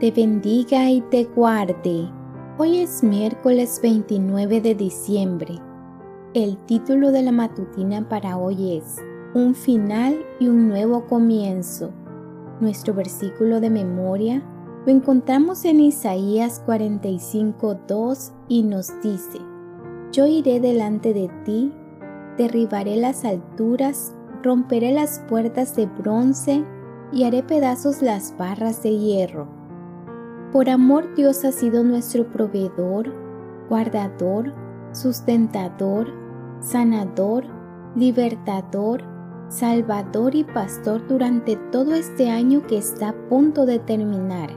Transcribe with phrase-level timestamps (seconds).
[0.00, 2.10] te bendiga y te guarde.
[2.58, 5.60] Hoy es miércoles 29 de diciembre.
[6.34, 8.96] El título de la matutina para hoy es
[9.34, 11.92] Un final y un nuevo comienzo.
[12.60, 14.42] Nuestro versículo de memoria
[14.84, 19.38] lo encontramos en Isaías 45:2 y nos dice,
[20.10, 21.72] Yo iré delante de ti,
[22.36, 26.64] derribaré las alturas, romperé las puertas de bronce
[27.12, 29.63] y haré pedazos las barras de hierro
[30.54, 33.12] por amor Dios ha sido nuestro proveedor,
[33.68, 34.54] guardador,
[34.92, 36.06] sustentador,
[36.60, 37.44] sanador,
[37.96, 39.02] libertador,
[39.48, 44.48] salvador y pastor durante todo este año que está a punto de terminar.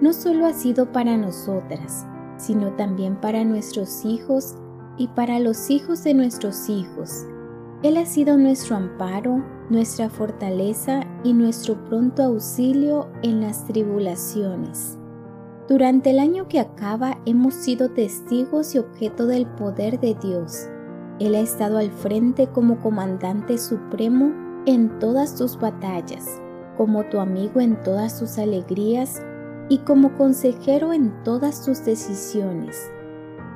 [0.00, 2.06] No solo ha sido para nosotras,
[2.36, 4.54] sino también para nuestros hijos
[4.98, 7.26] y para los hijos de nuestros hijos.
[7.82, 14.96] Él ha sido nuestro amparo, nuestra fortaleza y nuestro pronto auxilio en las tribulaciones.
[15.68, 20.68] Durante el año que acaba hemos sido testigos y objeto del poder de Dios.
[21.20, 24.30] Él ha estado al frente como comandante supremo
[24.66, 26.26] en todas tus batallas,
[26.76, 29.22] como tu amigo en todas tus alegrías
[29.70, 32.90] y como consejero en todas tus decisiones.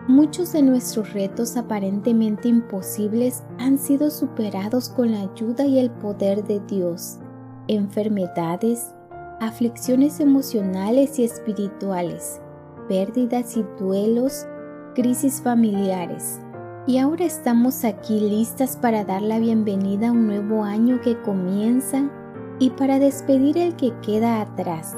[0.07, 6.43] Muchos de nuestros retos aparentemente imposibles han sido superados con la ayuda y el poder
[6.45, 7.19] de Dios.
[7.67, 8.95] Enfermedades,
[9.41, 12.41] aflicciones emocionales y espirituales,
[12.89, 14.47] pérdidas y duelos,
[14.95, 16.41] crisis familiares.
[16.89, 22.11] Y ahora estamos aquí listas para dar la bienvenida a un nuevo año que comienza
[22.59, 24.97] y para despedir el que queda atrás.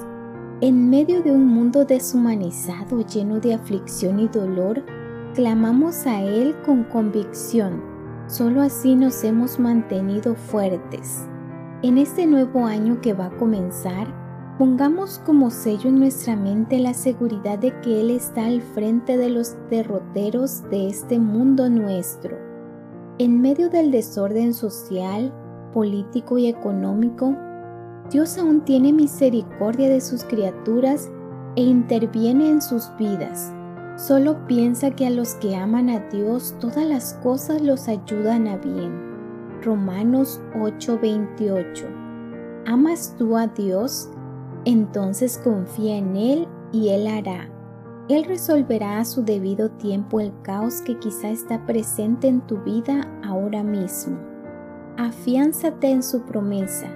[0.62, 4.82] En medio de un mundo deshumanizado lleno de aflicción y dolor,
[5.34, 7.82] clamamos a Él con convicción.
[8.26, 11.26] Solo así nos hemos mantenido fuertes.
[11.82, 14.06] En este nuevo año que va a comenzar,
[14.60, 19.30] Pongamos como sello en nuestra mente la seguridad de que Él está al frente de
[19.30, 22.36] los derroteros de este mundo nuestro.
[23.16, 25.32] En medio del desorden social,
[25.72, 27.34] político y económico,
[28.10, 31.10] Dios aún tiene misericordia de sus criaturas
[31.56, 33.54] e interviene en sus vidas.
[33.96, 38.58] Solo piensa que a los que aman a Dios todas las cosas los ayudan a
[38.58, 38.92] bien.
[39.62, 41.86] Romanos 8:28.
[42.66, 44.10] ¿Amas tú a Dios?
[44.64, 47.48] Entonces confía en Él y Él hará.
[48.08, 53.08] Él resolverá a su debido tiempo el caos que quizá está presente en tu vida
[53.24, 54.18] ahora mismo.
[54.96, 56.88] Afiánzate en su promesa.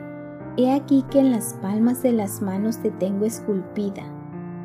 [0.57, 4.03] He aquí que en las palmas de las manos te tengo esculpida.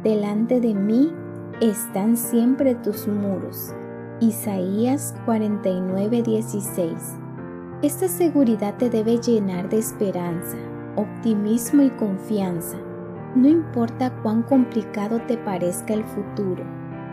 [0.03, 1.13] Delante de mí
[1.61, 3.73] están siempre tus muros.
[4.19, 7.17] Isaías 49:16.
[7.81, 10.57] Esta seguridad te debe llenar de esperanza,
[10.97, 12.77] optimismo y confianza
[13.35, 16.63] no importa cuán complicado te parezca el futuro,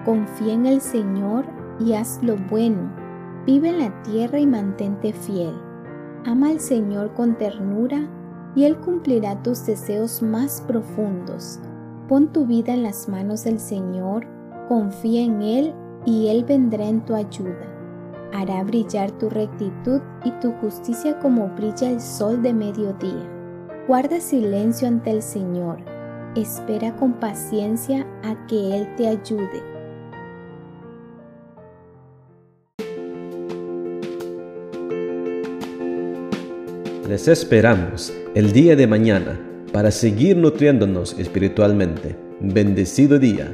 [0.05, 1.45] confía en el Señor
[1.79, 2.91] y haz lo bueno.
[3.45, 5.55] Vive en la tierra y mantente fiel.
[6.25, 8.09] Ama al Señor con ternura
[8.55, 11.61] y Él cumplirá tus deseos más profundos.
[12.09, 14.27] Pon tu vida en las manos del Señor,
[14.69, 15.75] confía en Él
[16.07, 17.73] y Él vendrá en tu ayuda.
[18.33, 23.31] Hará brillar tu rectitud y tu justicia como brilla el sol de mediodía.
[23.87, 25.96] Guarda silencio ante el Señor
[26.37, 29.63] espera con paciencia a que Él te ayude.
[37.09, 39.39] Les esperamos el día de mañana
[39.73, 42.17] para seguir nutriéndonos espiritualmente.
[42.41, 43.53] Bendecido día.